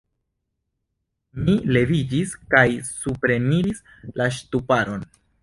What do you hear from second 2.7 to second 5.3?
supreniris la ŝtuparon.